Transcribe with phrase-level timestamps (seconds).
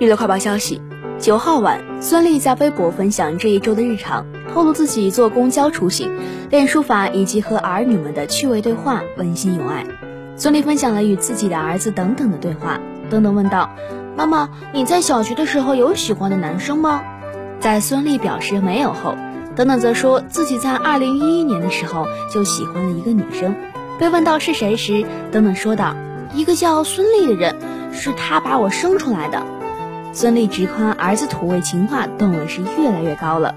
[0.00, 0.80] 娱乐快报消息：
[1.18, 4.24] 九号晚，孙俪在微博分享这一周的日常，
[4.54, 6.08] 透露自己坐公交出行、
[6.50, 9.84] 练书法以及和儿女们的趣味对话，温馨有爱。
[10.36, 12.78] 孙俪分享了与自己的儿子等等的对话。
[13.10, 13.70] 等等问道
[14.16, 17.02] ：“妈妈，你在小学的时候有喜欢的男生吗？”
[17.58, 19.16] 在孙俪表示没有后，
[19.56, 23.52] 等等则说自己在二零一一年的时候就喜欢了一个女生。
[23.98, 25.96] 被问到是谁时，等等说道
[26.34, 27.56] ：“一个叫孙俪的人，
[27.92, 29.42] 是他把我生出来的。”
[30.12, 33.54] 孙俪直夸儿子土味情话段位是越来越高了。